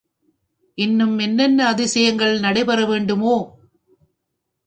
இன்னும் 0.77 1.17
என்னென்ன 1.17 1.65
அதிசயங்கள் 1.65 2.39
நடைபெற 2.39 2.85
வேண்டுமோ? 2.85 3.35